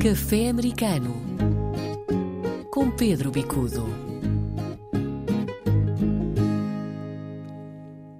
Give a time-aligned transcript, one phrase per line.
[0.00, 1.12] Café Americano
[2.70, 3.84] com Pedro Bicudo.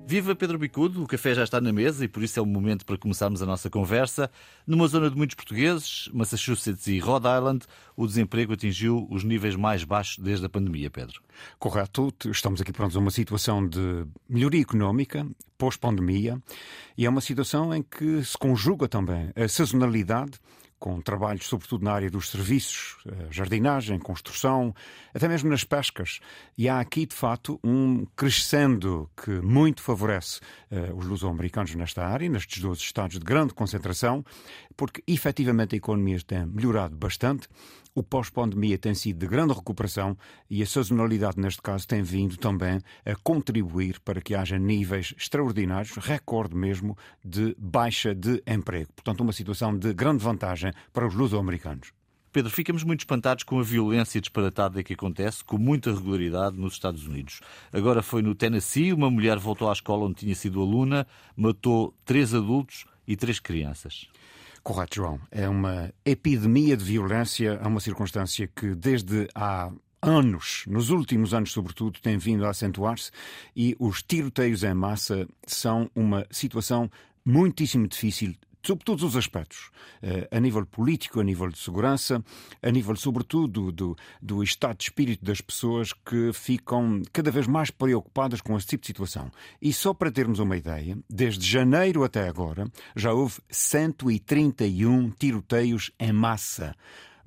[0.04, 2.84] Viva Pedro Bicudo, o café já está na mesa e por isso é o momento
[2.84, 4.28] para começarmos a nossa conversa.
[4.66, 7.64] Numa zona de muitos portugueses, Massachusetts e Rhode Island,
[7.96, 11.22] o desemprego atingiu os níveis mais baixos desde a pandemia, Pedro.
[11.60, 15.24] Correto, estamos aqui prontos a uma situação de melhoria económica,
[15.56, 16.42] pós-pandemia,
[16.96, 20.40] e é uma situação em que se conjuga também a sazonalidade
[20.78, 24.74] com trabalhos sobretudo na área dos serviços, eh, jardinagem, construção,
[25.12, 26.20] até mesmo nas pescas.
[26.56, 32.28] E há aqui, de facto, um crescendo que muito favorece uh, os luso-americanos nesta área,
[32.28, 34.24] nestes 12 estados de grande concentração,
[34.76, 37.48] porque efetivamente a economia tem melhorado bastante
[37.98, 40.16] o pós-pandemia tem sido de grande recuperação
[40.48, 45.96] e a sazonalidade, neste caso, tem vindo também a contribuir para que haja níveis extraordinários,
[45.96, 48.92] recorde mesmo, de baixa de emprego.
[48.94, 51.92] Portanto, uma situação de grande vantagem para os luso-americanos.
[52.30, 57.06] Pedro, ficamos muito espantados com a violência disparatada que acontece com muita regularidade nos Estados
[57.06, 57.40] Unidos.
[57.72, 62.34] Agora foi no Tennessee, uma mulher voltou à escola onde tinha sido aluna, matou três
[62.34, 64.06] adultos e três crianças.
[64.62, 65.20] Correto, João.
[65.30, 71.50] É uma epidemia de violência, é uma circunstância que desde há anos, nos últimos anos
[71.50, 73.10] sobretudo, tem vindo a acentuar-se
[73.56, 76.90] e os tiroteios em massa são uma situação
[77.24, 78.34] muitíssimo difícil
[78.68, 79.70] sob todos os aspectos,
[80.02, 82.22] eh, a nível político, a nível de segurança,
[82.62, 87.70] a nível, sobretudo, do, do estado de espírito das pessoas que ficam cada vez mais
[87.70, 89.30] preocupadas com esse tipo de situação.
[89.62, 96.12] E só para termos uma ideia, desde janeiro até agora, já houve 131 tiroteios em
[96.12, 96.76] massa.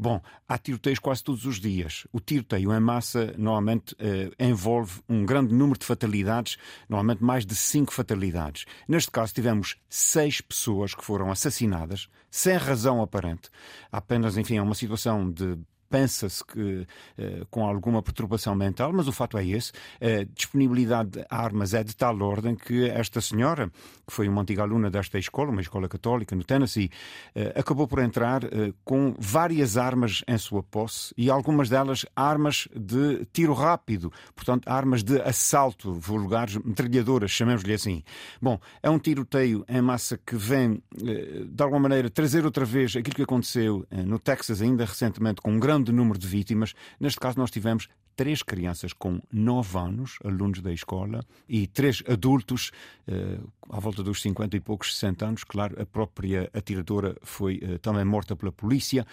[0.01, 2.07] Bom, há tiroteios quase todos os dias.
[2.11, 6.57] O tiroteio em massa normalmente eh, envolve um grande número de fatalidades,
[6.89, 8.65] normalmente mais de cinco fatalidades.
[8.87, 13.51] Neste caso, tivemos seis pessoas que foram assassinadas sem razão aparente.
[13.91, 15.55] Apenas, enfim, é uma situação de
[15.91, 19.73] pensa-se que eh, com alguma perturbação mental, mas o fato é esse.
[19.99, 23.69] A disponibilidade de armas é de tal ordem que esta senhora,
[24.07, 26.89] que foi uma antiga aluna desta escola, uma escola católica no Tennessee,
[27.35, 32.69] eh, acabou por entrar eh, com várias armas em sua posse e algumas delas armas
[32.73, 38.01] de tiro rápido, portanto, armas de assalto, vulgares, metralhadoras, chamemos-lhe assim.
[38.41, 43.15] Bom, é um tiroteio em massa que vem, de alguma maneira, trazer outra vez aquilo
[43.15, 46.73] que aconteceu no Texas ainda recentemente com um grande grande número de vítimas.
[46.99, 52.71] Neste caso, nós tivemos três crianças com nove anos, alunos da escola, e três adultos,
[53.07, 55.43] eh, à volta dos 50 e poucos, 60 anos.
[55.43, 59.05] Claro, a própria atiradora foi eh, também morta pela polícia.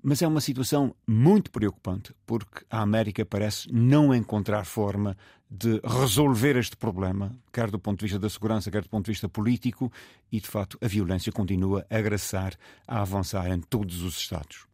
[0.00, 5.16] Mas é uma situação muito preocupante, porque a América parece não encontrar forma
[5.50, 9.10] de resolver este problema, quer do ponto de vista da segurança, quer do ponto de
[9.10, 9.92] vista político,
[10.30, 12.54] e de facto a violência continua a agraçar,
[12.86, 14.67] a avançar em todos os Estados.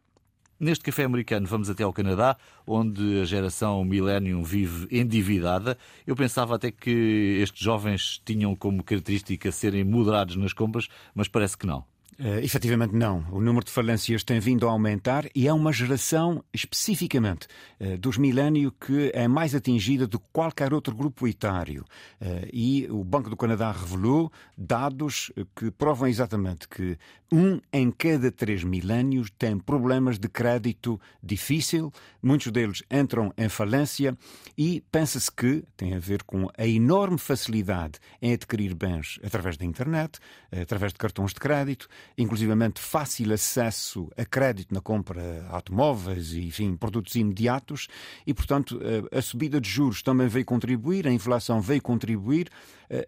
[0.59, 5.77] Neste café americano vamos até ao Canadá, onde a geração Millennium vive endividada.
[6.07, 11.59] Eu pensava até que estes jovens tinham como característica serem moderados nas compras, mas parece
[11.59, 11.85] que não.
[12.19, 13.27] Uh, efetivamente não.
[13.33, 17.49] O número de falências tem vindo a aumentar e é uma geração, especificamente
[17.81, 21.85] uh, dos milénio, que é mais atingida do que qualquer outro grupo etário.
[22.21, 26.97] Uh, e o Banco do Canadá revelou dados que provam exatamente que
[27.33, 31.93] um em cada três milénios tem problemas de crédito difícil,
[32.23, 34.17] muitos deles entram em falência
[34.57, 39.65] e pensa-se que tem a ver com a enorme facilidade em adquirir bens através da
[39.65, 40.21] internet,
[40.53, 46.47] através de cartões de crédito inclusivamente fácil acesso a crédito na compra de automóveis e,
[46.47, 47.89] enfim, produtos imediatos.
[48.27, 48.81] E, portanto,
[49.13, 52.49] a subida de juros também veio contribuir, a inflação veio contribuir,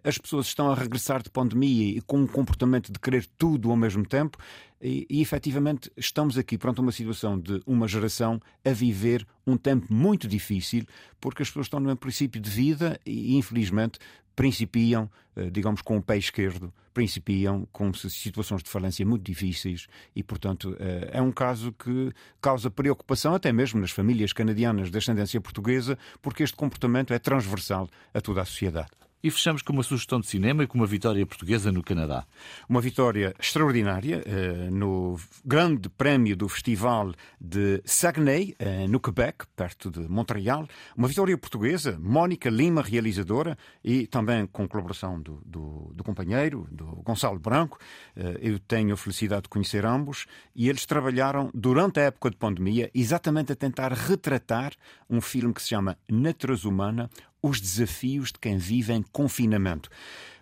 [0.03, 3.77] as pessoas estão a regressar de pandemia e com um comportamento de querer tudo ao
[3.77, 4.37] mesmo tempo.
[4.81, 9.91] E, e efetivamente estamos aqui pronto uma situação de uma geração a viver um tempo
[9.91, 10.85] muito difícil
[11.19, 13.97] porque as pessoas estão num princípio de vida e infelizmente
[14.37, 20.21] principiam, eh, digamos, com o pé esquerdo, principiam com situações de falência muito difíceis e,
[20.21, 25.41] portanto, eh, é um caso que causa preocupação até mesmo nas famílias canadianas de ascendência
[25.41, 28.91] portuguesa, porque este comportamento é transversal a toda a sociedade.
[29.23, 32.23] E fechamos com uma sugestão de cinema e com uma vitória portuguesa no Canadá.
[32.69, 39.89] Uma vitória extraordinária eh, no grande prémio do Festival de Saguenay, eh, no Quebec, perto
[39.89, 40.67] de Montreal.
[40.95, 46.85] Uma vitória portuguesa, Mónica Lima, realizadora, e também com colaboração do, do, do companheiro, do
[47.03, 47.79] Gonçalo Branco.
[48.15, 52.37] Eh, eu tenho a felicidade de conhecer ambos e eles trabalharam durante a época de
[52.37, 54.73] pandemia exatamente a tentar retratar
[55.09, 57.09] um filme que se chama Na Transhumana,
[57.41, 59.89] os desafios de quem vive em confinamento.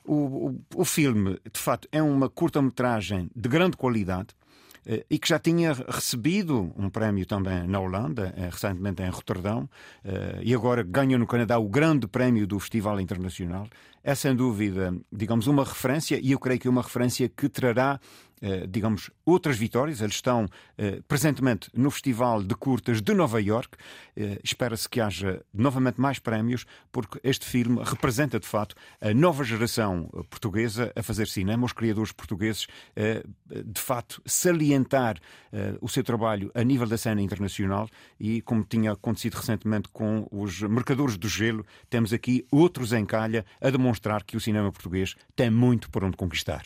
[0.04, 4.30] O, o, o filme, de facto, é uma curta-metragem de grande qualidade.
[4.86, 9.68] eh, e que já tinha recebido um prémio também na Holanda, eh, recentemente em Roterdão,
[10.44, 13.68] e agora ganha no Canadá o grande prémio do Festival Internacional.
[14.08, 18.00] É sem dúvida, digamos, uma referência, e eu creio que é uma referência que trará
[18.42, 20.02] eh, digamos, outras vitórias.
[20.02, 20.48] Eles estão
[20.78, 23.78] eh, presentemente no Festival de Curtas de Nova York.
[24.16, 29.44] Eh, espera-se que haja novamente mais prémios, porque este filme representa, de fato, a nova
[29.44, 32.68] geração portuguesa a fazer cinema, os criadores portugueses,
[33.48, 35.18] de fato, salientar
[35.82, 40.62] o seu trabalho a nível da cena internacional e, como tinha acontecido recentemente com os
[40.62, 45.50] Mercadores do Gelo, temos aqui outros em calha a demonstrar que o cinema português tem
[45.50, 46.66] muito por onde conquistar.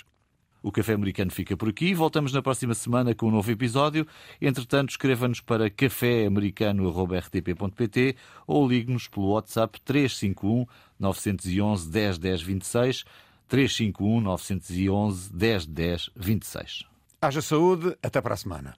[0.61, 1.93] O Café Americano fica por aqui.
[1.93, 4.05] Voltamos na próxima semana com um novo episódio.
[4.41, 10.65] Entretanto, escreva-nos para caféamericano.rtp.pt ou ligue-nos pelo WhatsApp 351
[10.99, 13.05] 911 10 10 26
[13.47, 16.83] 351 911 10 10 26.
[17.21, 17.95] Haja saúde.
[18.03, 18.75] Até para a semana.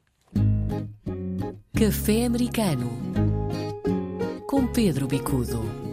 [1.73, 2.91] Café Americano
[4.47, 5.90] com Pedro Bicudo.